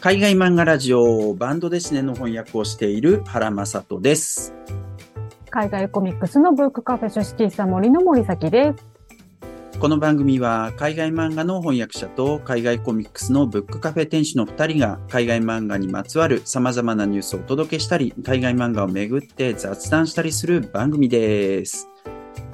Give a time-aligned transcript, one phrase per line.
[0.00, 4.54] 海外漫画ラジオバンドデシネの翻訳をしている原正人です。
[5.50, 9.78] 海外コミックスのブックカフェ書式喫茶森の森崎です。
[9.78, 21.90] この番組は海外漫画の翻訳者と海外コミックスのブックカフェ店主の2人が海外漫画にまつわる様々なニュースをお届けしたり、海外漫画をめぐって雑談したりする番組です。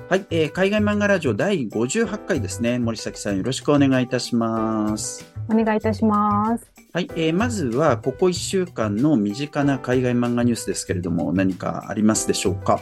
[0.08, 2.80] はい、えー海外漫画ラジオ第58回ですね。
[2.80, 5.32] 森崎さんよろしくお願いいたします。
[5.48, 6.75] お願いいたします。
[6.96, 12.80] はい、えーまずはここ1週間の身近な海外漫画ニュースですけれども、何かありますでしょうか？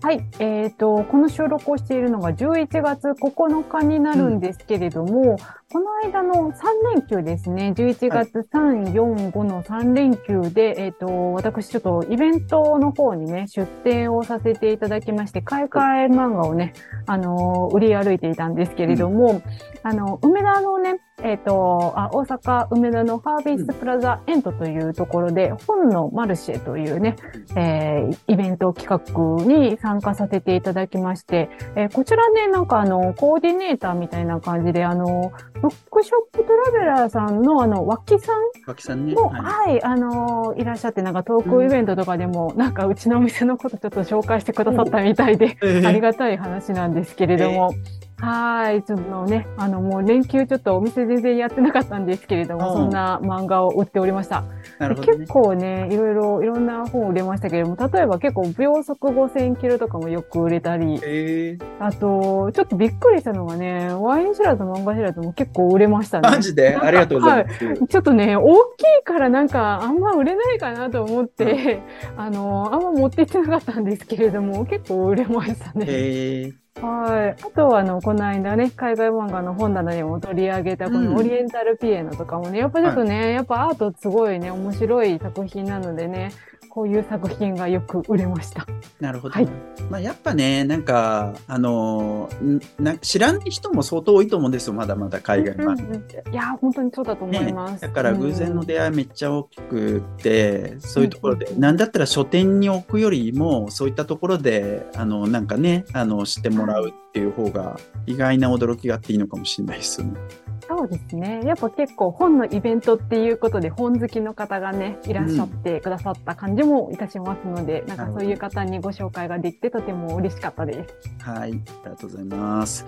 [0.00, 5.38] はい、えー、と、この収録をしているのが11月9日になるんですけれども、
[5.76, 6.62] この間の3
[6.94, 16.72] 連休ですね、11月3、4、5の3連休で、えっ、と、私ちょっとイベントの方にね、出展をさせていただきまして、海外漫画をね、
[17.04, 19.42] あのー売り歩いていたんですけれども、
[19.82, 27.16] あの、梅田のね、えっ、とあ、大阪梅田のハービスプラザエントというところで、本のマルシェというね、
[27.54, 35.32] えーイベント企画に参加させていただきまして、えーこちらね、なんかあの、コーディネーターみたいな感じで、あの、
[35.68, 38.36] ブックショップトラベラーさんのあの、脇さん
[38.66, 39.14] 脇さんね。
[39.14, 39.42] も、はい。
[39.42, 45.86] はい、あのいらっしゃって、なんかトークイベントとかでも、なんかうちのお店のことちょっと紹介してくださったみたいで、えー。
[45.86, 47.74] ありがたい話なんですけれども、
[48.18, 54.44] はい、ちょっとね、あの、もう連休ちょっとお店全然やってなかったんですけれども、うんそんな漫画を売っておりました。
[54.78, 55.32] なるほどね結。
[55.32, 66.28] 構ね、いろいろ、いろんな本売れましたけれども、例えば結構秒速5000キロとかもよく売れたり、えー、あと、ちょっとびっくりしたのがね、ワイン知らず漫画知らずも結構売れましたね。
[66.28, 66.74] マジで？
[66.74, 67.86] ありがとうございます。
[67.86, 71.82] ちょっとね、大きいからなんかあんま売れないかなと思って、
[72.16, 75.84] あの、あんま持って行ってなかったんですけれども、結構売れましたね。
[75.88, 77.42] えー、はい。
[77.42, 86.32] あとは、あの、この間ね、海外漫画の本棚にも取り上げた、こうんのオリエンタルピエノとかもね、やっぱちょっとね、やっぱアートすごいね、面白い作品なのでね、
[86.76, 88.66] こういう作品がよく売れました。
[89.00, 89.34] なるほど。
[89.34, 89.48] はい
[89.88, 95.72] まあ、やっぱね、なんか、あのー知らない人も相当多いと思うんですよ、まだまだ海外漫画。
[95.72, 97.80] うんうんうんいや、本当にそうだと思います。
[97.80, 110.20] だから偶然のうん出会いめっちゃ大きくって、そういうところで、うんなんだったら書店に置くよりも、そういったところで、あの、なんかね、あの、知ってもらうっていう方が、意外な驚きがあっていいのかもしれないですよね。
[110.68, 111.42] そうですね。
[111.44, 120.94] やっぱ結構本のイベントっていうことで本好きの方がね、いらっしゃってくださった感じもいたしますので、なんかそういう方にご紹介ができてとても嬉しかったです。
[121.20, 122.84] はい、ありがとうございます。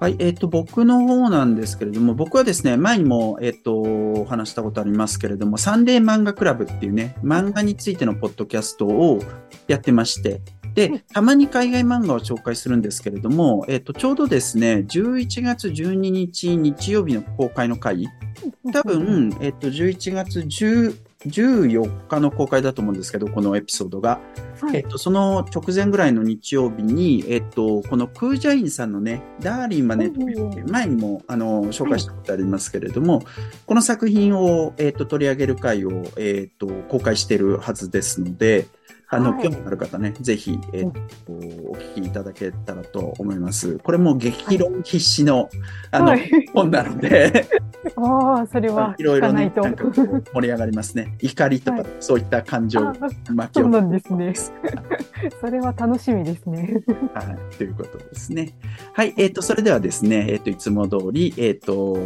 [0.00, 9.20] はい、えっ、と、僕の方なんですけれども、僕はですね、前にも、えっ、と、お話したことありますけれども、サンデー漫画クラブっていうね、漫画についてのポッドキャストを
[9.68, 10.42] やってまして、
[10.74, 18.08] で、たまに海外漫画を紹介するんですけれども、えっ、と、ちょうどですね、11月12日日曜日の公開の回、
[18.72, 24.20] 多分、えっ、と、11月10 14日の公開だと思うんですけど、このエピソードが。
[24.60, 33.22] はいえっと、その直前ぐらいの日曜日に、えっと、このクージャインさんのね、ダーリンマネといううん前にも、あの、紹介したことありますけれども、
[33.66, 38.66] この作品を、えっと、取り上げる回を、えっと、公開しているはずですので、
[39.14, 40.92] あの、はい興味のある方ね、ぜひ、えっ
[41.26, 43.78] と、お聞きいただけたらと思います。
[43.78, 45.48] これも激論必至の、
[45.90, 47.46] あの、はい本なので、
[47.96, 49.32] ああ、それはいろいろ。
[49.32, 51.16] ねなんか盛り上がりますね。
[51.20, 54.32] 怒りとか、はいそういった感情巻き起こそうなんですね。
[55.40, 56.82] それは楽しみですね。
[57.14, 58.54] はい、ということですね。
[58.92, 61.96] はい、えっ、と、それではですね、えっ、と、いつも通り、えっ、と、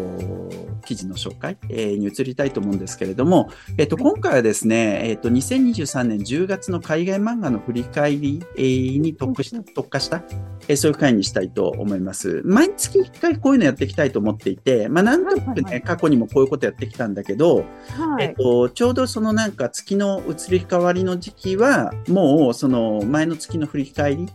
[0.84, 10.25] 記事の紹介、えーに移りたいと思うんですけれども、えっ、と、今回はですね、えっ、と、2023年10月の海外漫画の振り返り、えーに特した特化した、
[10.66, 12.42] えーそういう回にしたいと思います。
[12.44, 17.64] 毎月1回こういうのやっていきたいと思っていて、まあ、なんとなくね、はいはいはい過去にもこういうことやってきたんだけど、
[17.97, 18.25] はい。
[18.25, 24.28] えっと、ちょうどそのなんか月の移り変わりの時期は、もうその前の月の振り返り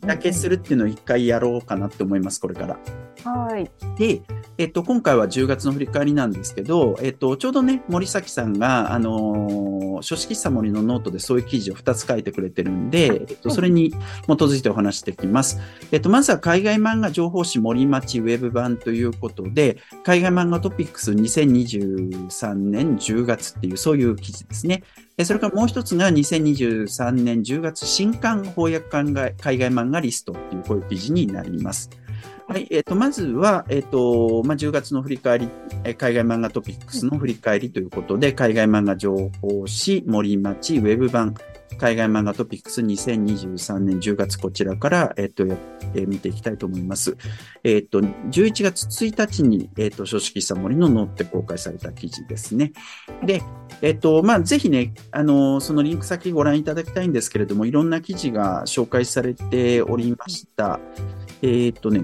[0.00, 2.78] だけするっていうのを一回やろうかなって思います、これから。
[3.24, 3.70] はい。
[3.96, 4.22] で、
[4.58, 13.96] えっと、今回は10月の振り返りなんですけど、えっと、ちょうどね、森崎さんが、あのー書式さ森のノートでそういう記事を2つ書いてくれてるんで、えっと、それに基
[14.26, 15.58] づいてお話していきます。
[15.92, 24.82] えっと、まずは海外漫画情報誌森町ウェブ版ということで、海外漫画トピックス2023年10月っていう、そういう記事ですね。
[25.16, 31.90] えそれからもう一つが2023年10月新刊翻訳海外漫画リストっていうこういう記事になります。
[32.48, 35.48] はい、えっ、と、まずは、えっ、と、まあ、10月の振り返り、
[35.84, 41.34] えー海外漫画トピックスの振り返りということで、海外漫画情報誌森町ウェブ版、
[41.76, 47.18] 海外漫画トピックス2023年10月こちらから、えっと、えー、見ていきたいと思います。
[47.64, 52.72] えっと、11月1日に、えっと、書式さ森のノって公開された記事ですね。
[53.24, 53.42] で、
[53.82, 60.80] えっと、まあ、ぜひね、あの、そのリンク先ご覧いただきたいんですけれども、いろんな記事が紹介されておりました。
[61.42, 62.02] えっとね、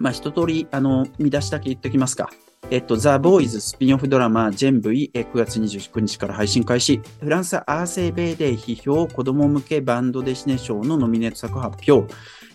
[0.00, 2.30] まあ、一通り、あの、見出しだけ言っておきますか。
[2.70, 7.02] えっと、ザ・ボーイズスピンオフドラマ、ジェンブイ、9月29日から配信開始。
[7.20, 12.12] フランスアーセーベーデー批評、子供向けバンドデシネ賞のノミネート作発表。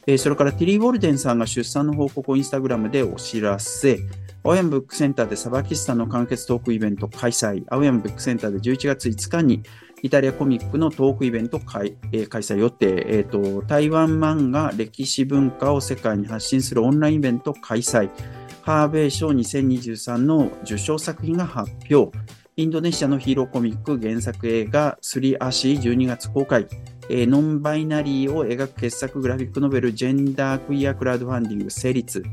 [0.08, 4.00] えー、それからティリー・ウォルデンさんが出産の報告をインスタグラムでお知らせ。
[4.44, 7.64] 青山ブックセンターでサバキスタンの完結トークイベント開催。
[7.68, 9.62] 青山ブックセンターで11月5日に
[10.02, 13.66] イタリアコミックのトークイベント開,、えー、開催予定、えーと。
[13.66, 18.10] 台湾漫画歴史文化を世界に発信するオンラインイベント開催。
[18.62, 22.16] ハーベイ賞2023の受賞作品が発表。
[22.58, 26.68] インドネシアのヒーローコミック原作映画スリアシー12月公開。
[27.10, 32.24] えー、ノンバイナリーを描く傑作グラフィックノベルジェンダークイアクラウドファンディング成立。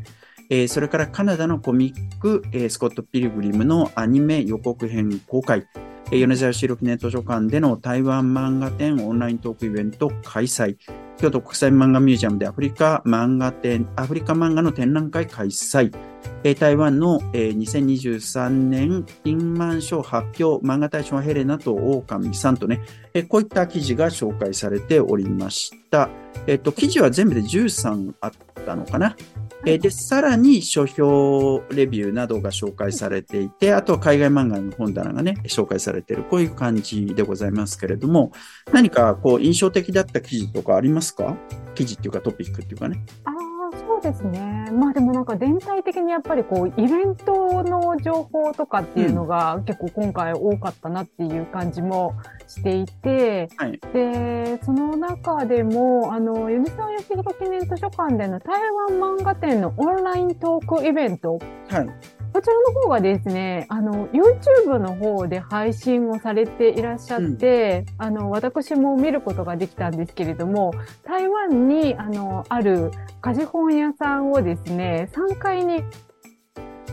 [0.52, 5.66] えー、それからカナダのコミック、えー、スコット・ピルグリムのアニメ予告編公開。
[6.10, 10.76] えー、米沢市記念図書館での台湾漫画展オンライントークイベント開催。
[11.16, 15.90] 京都国際漫画ミュージアムでアフリカ漫画展、アフリカ漫画の展覧会開催。
[16.58, 22.82] 台湾の、えー、2023年金満賞発表、漫画大賞はヘレナと狼さんとね、
[23.30, 26.10] こういった記事が紹介されておりました。
[26.46, 28.32] えっ、と、記事は全部で13あっ
[28.66, 29.16] たのかな。
[29.64, 38.32] えー、で、さらに書評レビューなどが紹介されていて、あとは海外漫画の本棚がね、紹介されている、こういう感じでございますけれども、
[38.72, 41.36] 何かこう印象的だった記事とかありますか？
[41.74, 43.04] 記事っていうかトピックっていうかね。
[44.02, 44.70] ですね。
[44.72, 52.14] まあでもなんか全体的にやっぱりこう、イベントの情報とかっていうのが結構今回多かったなっていう感じも
[52.46, 58.60] していて、はい、で、その中でも、あの、ユニサー吉弘記念図書館での台
[58.90, 61.38] 湾漫画展のオンライントークイベント。
[61.68, 70.72] はいこちらの方がですね、あの、YouTube の方で配信をされていらっしゃって、うん、あの、私も見ることができたんですけれども、
[71.04, 72.90] 台湾に、あの、ある
[73.20, 75.84] 貸本屋さんをですね、3階に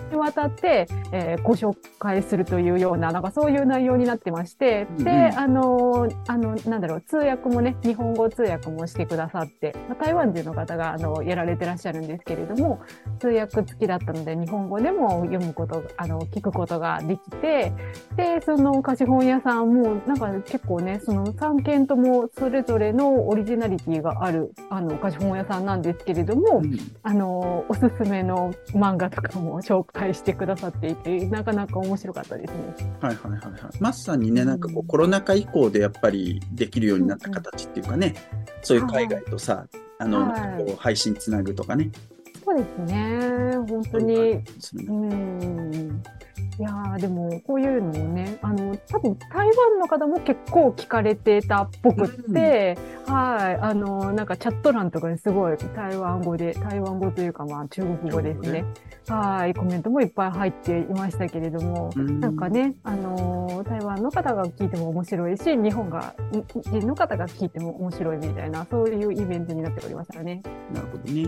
[0.09, 12.81] にわたって、えー、ご紹介するというような、なんかそういう内容になってまして、うん、で、あの、あの、なんだろう、通訳もね、日本語通訳もしてくださって、まあ、台湾人の方が、あの、やられてらっしゃるんですけれども、
[13.19, 17.73] 通訳付きだったので、日本語でも読むこと、あの、聞くことができて、
[18.15, 32.94] で、その貸本屋さんも、なんか結構ね、その3件ともそれぞれのオリジナリティがある、あの、貸本屋さんなんですけれども、うん、あの、おすすめの漫画とかも紹介介してくださっていて、なかなか面白かったですね。
[33.01, 33.51] はいはいはいはい。
[33.80, 39.68] まさにね、なんかこう、コロナ禍以降でやっぱりできるようになった形っていうかね、うん、そういう海外とさ、
[40.00, 41.92] あの、はい、配信つなぐとかね。
[42.46, 44.44] そうですね、本当に。
[44.88, 46.04] うん
[46.59, 52.77] いやでもこういうのもねあの多分台湾の方も結構聞かれてたっぽくって、
[53.07, 58.65] うん、はいあのなんかチャット欄とかにすごい台湾語で台湾語というかまあ中国語ですね。
[59.09, 66.13] はい、コメントもいっぱい入っていましたけれども、うん、なんかね、あのー、台湾の方が聞いても面白いし、日本が、
[66.65, 70.44] 人の方が聞いても面白いみたいな、そういうイベントになっておりましたね。
[70.71, 71.27] なるほどね。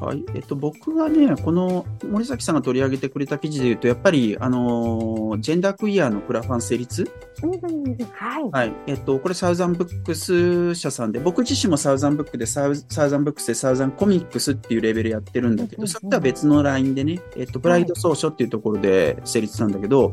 [0.00, 0.24] はい。
[0.36, 7.10] えっと、僕がね、この森崎さんが取り上げてくれた記事で言うと、やっぱり、あのー、ジェンダークイアのクラファン成立？
[8.12, 8.50] はい。
[8.50, 8.72] はい。
[8.86, 20.12] えっと、これサウザンブックス社さんで、僕自身もサウザンブックでサウサウザンブックスでサウザンコミックスっていうレベルやってるんだけど、それとは別のラインでね、えっと、プライド総書っていうところで成立なんだけど、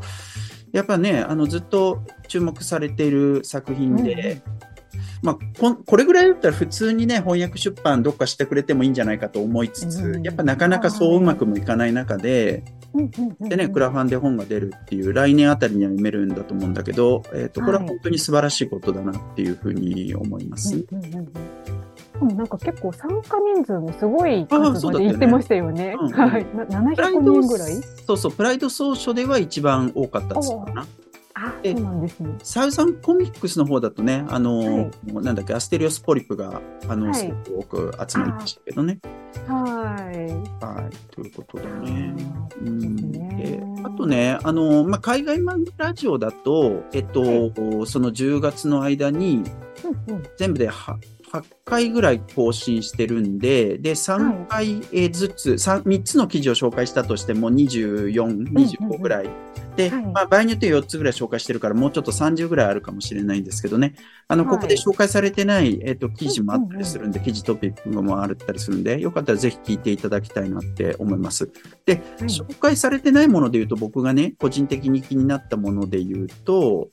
[0.72, 4.42] やっぱね、あの、ずっと注目されている作品で、
[5.22, 12.64] まあ、ここれぐらいだったら普通にね、翻訳出版どっかしてくれてもいいんじゃないかと思いつつ、やっぱなかなかそううまくもいかない中で、
[13.42, 20.86] でね、クラファンで本が出るっていう、来年あたりには読めるんだと思うんだけど、えっ、ー、と、これは本当に素晴らしいことだなっていうふうに思います。
[22.22, 25.92] なんか結構参加人数もすごい数まで言ってましたよね。
[25.92, 26.46] よねうん、はい。
[26.46, 27.74] 700人ぐらい？
[28.08, 30.86] そうそう、プライド総書では一番多かったですかな。
[31.38, 32.34] あそうなんですね。
[32.44, 39.00] サウザンコミックスの方だとね、あの、はい、なんだっけ、アステリオスポリプが、あの、はい、すごく多く集まりましたけどね。
[39.46, 40.64] はい。
[40.64, 41.14] はい。
[41.14, 42.16] ということだね。
[42.62, 43.12] うん。
[43.12, 47.54] で、あとね、あの、まあ、海外漫画ラジオだと、えっと、はい、
[47.86, 49.44] その10月の間に、
[50.38, 50.98] 全部で8
[51.66, 54.80] 回ぐらい更新してるんで、で、3回
[55.12, 59.30] ずつ、3, 3つの記事を紹介したとしても24、25ぐらい
[59.76, 63.96] で、はいまあ、場合によって4つぐらい紹介してるから、もうちょっと30ぐらいあるかもしれないんですけどね。
[64.28, 71.50] あの、はいここで紹介されてない、えっ、と、記事もあったりするんで、記事トピックもあったりするんで、よかったらぜひ聞いていただきたいなって思います。
[71.86, 76.90] で、はい紹介されてないもので言うと、僕がね、個人的に気になったもので言うと、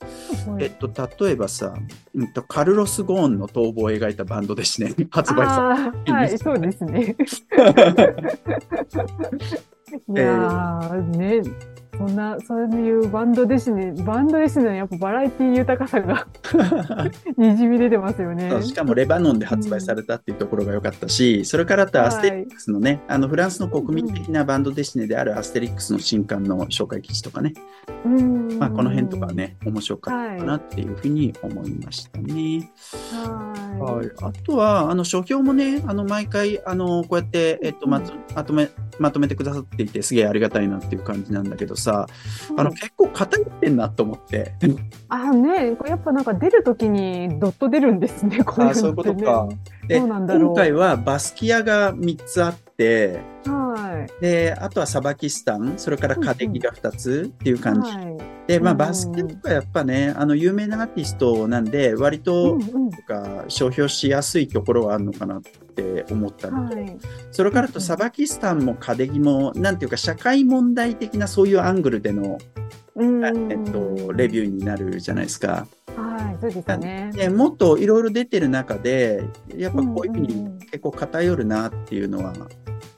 [0.47, 0.91] はいえっと、
[1.25, 1.73] 例えばさ、
[2.15, 4.93] うんと、カルロス・ゴーンの逃亡を描いたバンドですね。
[5.11, 7.15] 発売さはい、そうですね。
[10.09, 11.41] いやー、ね、
[11.97, 13.93] そんな、そういうバンドですね。
[14.03, 14.77] バンドですね。
[14.77, 16.27] やっぱバラエティ豊かさが
[17.37, 18.61] にじみ出てますよね。
[18.63, 27.53] しかもレバノンで発売されたっていうところが良かったし、それからあとはいアステリックスのね、あのフランスの国民的なバンドデシネであるアステリックスの新刊の紹介記事とかね、
[28.05, 32.71] うんまあ、この辺とかね、面白かったかなっていうふうに思いましたね。
[33.11, 38.69] ははい、あとは、あの書評もね、あの毎回あのこうやって、えっと、まとまとめ
[38.99, 42.07] まとめてくださっていて、すげえありがたいなっていう感じなんだけどさ、
[42.49, 42.53] い。
[42.57, 44.53] あの結構偏ってんなと思って。
[45.09, 48.71] あね、やっぱなんか出るときにドッと出るんですね、こういうね。
[48.71, 49.47] あそういうことか。
[49.87, 54.21] で今回はバスキアが3つあって、はい。
[54.21, 57.91] で、あとはサバキスタン、それからカデギが2つっていう感じ。
[57.91, 58.12] はい。
[58.47, 66.97] で、まあ、うんバスケとかやっぱね、あの、有名なアーティストなんで、割うと、とか、商標しやすいところはあるのかなって思ったのと、はい。
[67.31, 72.37] それからとうんサバキスタンもカデギも、なんていうか、社会問題的なそういうアングルでの、
[72.95, 75.67] うんえっと、レビューになるじゃないですか。
[75.95, 77.11] はい、そうですね。
[77.13, 79.23] でもっといろいろ出てる中で、
[79.55, 82.33] やっぱこういうふうに結構偏るなっていうのは、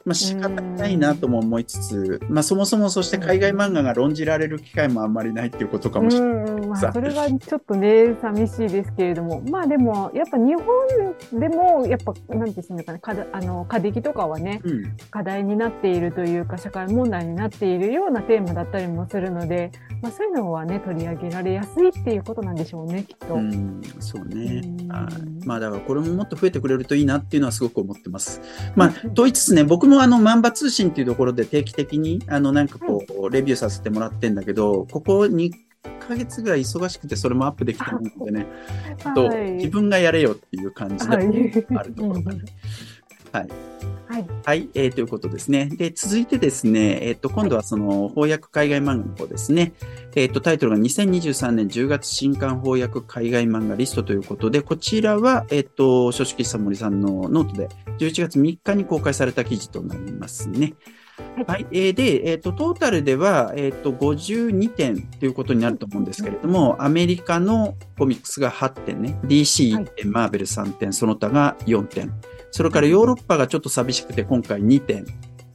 [0.06, 6.68] まあ仕方ないなとも思いつつ、まあそもそもそして海外漫画が論じられる機会もあんまりないっていうことかもしれない。
[6.68, 19.72] まさあ、それはちょっとね、寂しいですけれども、まあでも、やっぱ日本でも、やっぱ、なんていうんですかね、かだあの、過激とかはね、うん課題になっているというか、社会問題になっているようなテーマだったりもするので、
[20.02, 23.36] まあそういうのはね、取り上げられやすいっていうことなんでしょうね、きっと。
[23.36, 24.62] うん、そうね。
[24.64, 28.42] うまあだからこれももっと増えてくれるといいなっていうのはすごく思ってます。
[28.76, 35.52] まあうんと言いつつね、僕もあの、万場通信っていうところで定期的に、あの、なんかこう、レビューさせてもらってんだけど、ここ2
[36.08, 38.48] ヶ月ぐらい忙しくてそれもアップできてないのでね、
[39.16, 41.25] と はい自分がやれよっていう感じではい
[41.78, 42.42] あるところがね。
[43.32, 43.44] はい。
[43.44, 43.50] はい。
[44.46, 45.66] はい、えーということですね。
[45.66, 49.74] で、続いてですね、えっ、と、今度はその翻訳海外漫画の方ですね。
[50.16, 60.60] えっ、と、タイトルが2023年10月新刊翻訳海外漫画リストということで、こちらは、えっ、と、書肆喫茶moriさんのノートで11月3日に公開された記事となりますね。
[60.60, 61.68] はいはい。
[61.72, 72.14] えーで、えっ、と、トータルでは、えっ、と、52点ということになると思うんですけれども、アメリカのコミックスが8点ね、DC1 点、マーベル3点、その他が4点。
[72.56, 75.06] それからヨーロッパがちょっと寂しくて今回2点。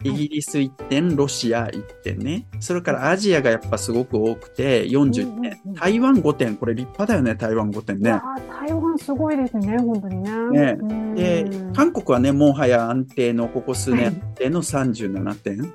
[0.05, 2.47] イギリス1点、ロシア1点ね。
[2.59, 5.75] それからアジアがやっぱすごく多くて40うんうん点うん。
[5.77, 6.57] 台湾5点。
[6.57, 8.21] これ立派だよね、台湾5点ね
[8.61, 10.31] 台湾すごいですね、本当にね。
[10.51, 15.73] ねうんで、韓国はね、もはや安定の、ここ数年安定の37点。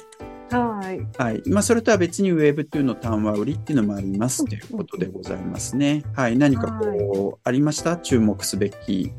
[0.51, 1.07] はい。
[1.17, 1.41] はい。
[1.47, 6.03] まあ、それとは別にウェブっていうの単話売りっていうのもありますということでございますね。
[6.13, 6.37] はい。
[6.37, 7.97] 何かこう、ありました？
[7.97, 9.11] 注目すべき。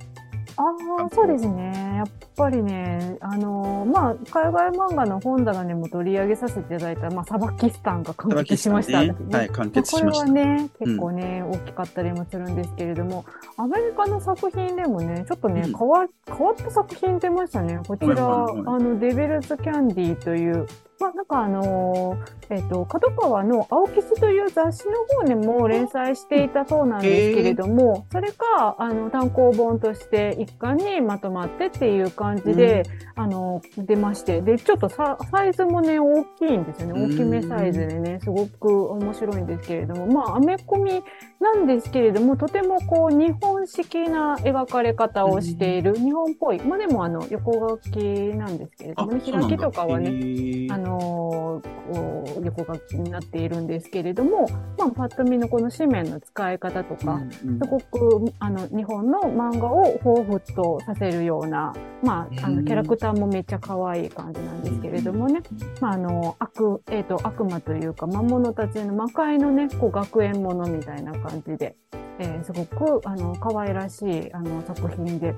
[0.59, 1.97] ああ、そうですね。
[1.97, 9.03] やっぱりね、あのーまあ、海外漫画の本棚でも取り上げさせていただいた、まあ、サバキスタンが完結しました。
[9.03, 10.25] ねはい、完結しました。
[10.25, 13.25] はね、結構ね、大きかったりもするんですけれども、
[13.59, 17.81] アメリカの作品でもね、ちょっとね、うん変わ変わった作品出ましたね。
[17.87, 20.67] こちら、はいはいはいあの、デビルズ・キャンディという、
[20.99, 32.85] まあ、なんかあのーえっ、と、角川の青吉という雑誌の方でも連載していたそうなんですけれども、それが、あの、単行本として一巻にまとまってっていう感じで、
[33.17, 37.03] あの、出まして、で、ちょっとササイズもね、大きいんですよね。
[37.03, 41.03] 大きめサイズでね、すごく面白いんですけれども、まあ、アメコミ
[41.41, 46.63] なんですけれども、とてもこう、日本式な描かれ方をしている、日本っぽい。
[46.63, 47.99] まあ、でもあの、横書き
[48.37, 62.57] なんですけれどもね、開きとかはね、ねあのーこう横書きになっているんですけれども、まあ、パッと見のこの紙面の使い方とか、すごくあの日本の漫画を彷彿とさせるような、まあ、あうん。
[62.57, 65.43] のキャラクターもめっちゃ可愛い感じなんですけれどもね、
[65.81, 71.77] まあ、あの悪,、えー、と悪魔というか魔物たちの魔界のねこう学園ものみたいな感じで、
[72.19, 75.35] えーすごくあの可愛らしいあの作品で。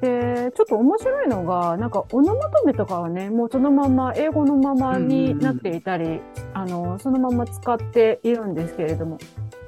[0.00, 6.20] で、ちょっと面白いのが、なんか、オノマトメとかはね、もうそのまま、英語のままになっていたり、
[6.54, 9.18] あの、そのまま使っているんですけれども、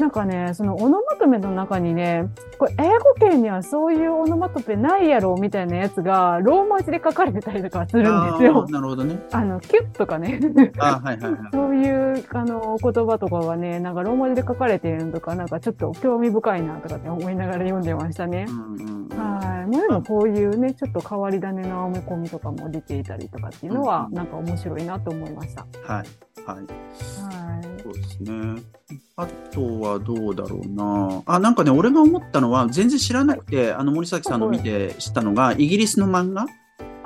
[0.01, 8.67] なんかね、そのオノマトペの中にね、これ英語圏にはそういうオノマトペないやろみたいなやつがローマ字で書かれてたりとかするんですよ。
[8.69, 9.21] なるほどね。
[9.31, 10.41] あの、キュッとかね。
[10.79, 11.41] あはいはいはい。
[11.53, 18.47] そういうあの言葉とかがね、なんかローマ字で書かれてるのとか、なんかちょっと興味深いなとかって思いながら読んでましたね。
[18.49, 19.50] うんうんうんはい。
[19.79, 25.67] まあでもこういうね、ちょっと変わり種の埋め込みとかも出ていたりとかっていうのは、うんなんか面白いなと思いました。
[25.83, 26.07] はい。
[26.45, 26.57] はい。
[26.57, 27.83] はい。
[27.83, 28.63] そうですね。
[29.17, 31.23] あとはどうだろうな。
[31.27, 36.47] あ、なんかね、俺が思ったのは、全然知らなくて、あの、森崎さんの見て知ったのが、イギリスの漫画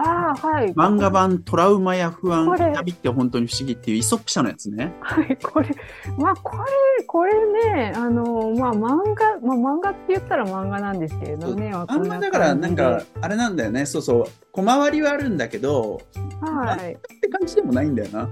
[0.05, 0.73] ああ、はい。
[0.75, 4.95] 漫画版トラウマや不安旅って本当に不思議っていうイソップ社のやつね。
[5.01, 5.71] はい、これ、
[6.19, 6.57] まあ、こ
[6.99, 7.33] れ、これ
[7.73, 11.73] ね、あの、まあ、漫画、まあ、漫画って言ったら漫画なんですけれどね。
[11.75, 13.87] あんまだから、なんか、あれなんだよね。
[13.87, 14.25] そうそう。
[14.53, 16.03] 小回りはあるんだけど、
[16.41, 16.93] はい。
[16.93, 18.29] って感じでもないんだよな。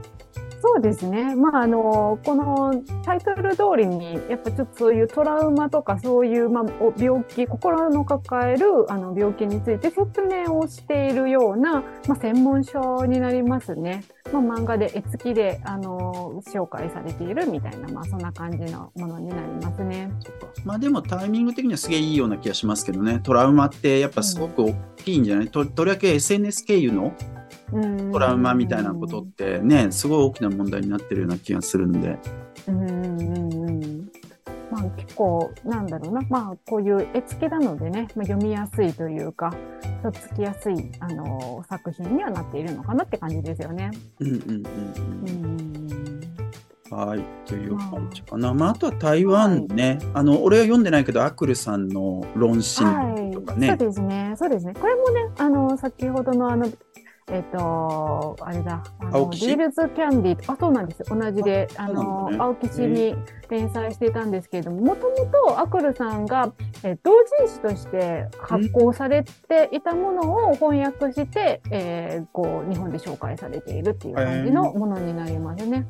[0.62, 1.34] そうですね。
[1.34, 2.72] まあ、あの、この
[3.04, 6.64] タイトル通りに、やっぱちょっとそういうトラウマとかそういう、まあ、
[6.96, 14.04] 病気、心の抱えるあの病気について説明をしているような、まあ、専門書になりますね。
[14.32, 20.12] まあ、漫画で絵付きで、あの、紹介されているみたいな、まあ、そんな感じのものになりますね。
[20.64, 23.18] まあでもタイミング的にはすげえいいような気がしますけどね。
[23.24, 27.12] トラウマってやっぱすごく大きいんじゃない、ととりわけ SNS 経由の
[28.12, 32.18] トラウマみたいなことってね、すごい大きな問題になってるような気がするんで。
[32.68, 34.08] うんうんうん
[34.70, 39.54] まあ結構なんだろうな、まあこういう絵付けなのでね、まあ、読みやすいというか、
[40.02, 43.90] とっつきやすい、あの作品にはなっているのかなって感じですよね。
[44.20, 44.68] うんうんうんう
[45.26, 45.56] うん。
[45.66, 46.02] ん。
[46.90, 47.24] はい。
[47.44, 48.54] という感じかな。
[48.54, 49.98] まああとは台湾ね。
[50.14, 53.68] あの、俺は読んでないけど、アクルさんの論申はい、とかね。
[53.68, 54.72] そうですね、そうですね。
[54.72, 56.66] これもね、あの先ほどのあの
[57.28, 61.04] えっ、と、あれだ、あの青木氏ビールズキャンディーあ、そうなんです。
[61.04, 63.14] 同じで、あの、だね青木氏に
[63.48, 66.52] 連載していたんですけれども、もともとアクルさんが、
[66.82, 67.12] えー同
[67.44, 75.86] 人誌として発行されていたものを翻訳して、えーこう、日本で紹介されているっていう感じのものになりますね。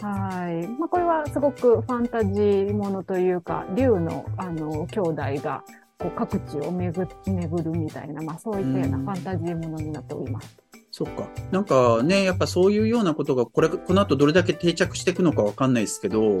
[0.00, 0.68] はい。
[0.68, 5.64] まあ、これはすごくファンタジーものというか、竜の、あの、兄弟が、
[5.98, 10.58] こう各地を巡巡るみたいな、まあそういったようなうんファンタジーものになっております。
[10.90, 11.28] そっか。
[11.50, 16.40] なんかね、やっぱそういうようなことが、これ、この後どれだけ定着していくのかわかんないですけど、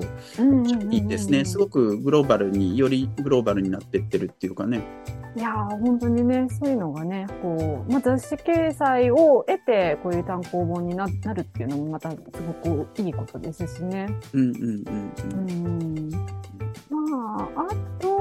[0.90, 1.44] いいですね。
[1.44, 4.82] すごくグローバルに、よりグローバルになっていってるっていうかね。
[5.36, 12.16] いやー本当にね、そういうのがね、こう、まあ、雑誌掲載を得て、こういう単行本にななるっていうのもまたす
[12.64, 14.08] ごくいいことですしね。
[14.32, 15.52] うんうんうんうう
[15.84, 15.87] ん。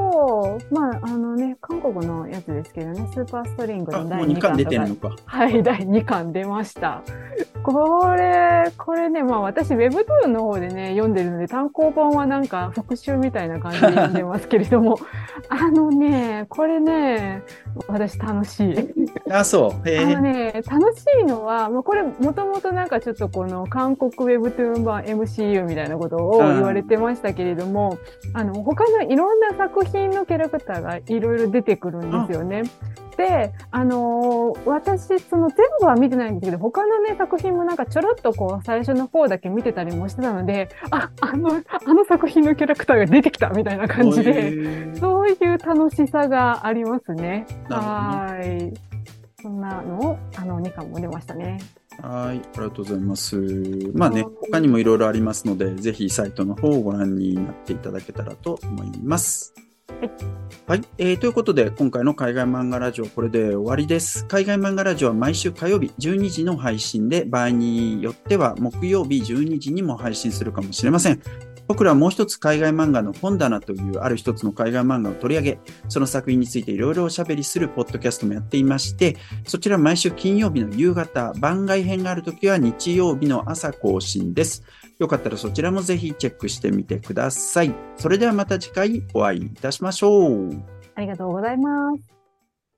[0.08, 0.74] ん。
[0.74, 5.15] まあ、あと、まあ、あのね、韓国のやつですけどね、スーパーストリングあ、の第もう2 2巻巻とか出てるのか。
[5.26, 7.04] はい、第2巻出ました。
[7.68, 14.98] これ、これね、まあ私、Webtoon の方でね、読んでるので、単行本はなんか復習みたいな感じで読んでますけれども、
[15.50, 17.44] あのね、これね、
[17.90, 19.12] 私楽しい。
[19.30, 19.90] あ、そう。
[19.90, 20.22] へあのえ。
[20.22, 27.98] ね、楽しいのは、まあ、これ、もともとなんかちょっとこの韓国 Webtoon 版 MCU みたいなことを言われてましたけれども、
[28.34, 32.64] あの、他のいろんな作品のキャラクターがいろいろ出てくるんですよね。
[33.18, 41.50] で、あのー私、その全部は見てないんですけど、他のね、作品もなんかちょろっとこう、最初の方だけ見てたりもしてたので、あ、あの、
[41.86, 47.48] あの作品のキャラクターが出てきたみたいな感じへで、えそういう楽しさがありますね。
[47.70, 48.74] はい。
[49.42, 51.58] そんなのを、あの、2巻も出ましたね。
[52.02, 53.36] はい、ありがとうございます。
[53.96, 59.56] まあねはい、他にもいろいろありますので、ぜひサイトの方をご覧になっていただけたらと思います。
[60.68, 60.82] はい。
[60.98, 64.26] えーということで、今回の海外漫画ラジオ、これで終わりです。
[64.28, 71.22] 海外漫画ラジオは毎週火曜日12時の配信で、場合によっては木曜日12時にも配信するかもしれません。
[71.68, 84.64] 僕らはもう一つ海外漫画の本棚というある一つの海外漫画を取り上げ、その作品についていろいろおしゃべりするポッドキャストもやっていまして、そちら毎週金曜日の夕方、番外編があるときは日曜日の朝更新です。
[85.00, 87.74] よかったらそちらもぜひチェックしてみてください。
[87.98, 90.64] それではまた次回お会いいたしましょう。
[90.96, 92.17] ありがとうございます。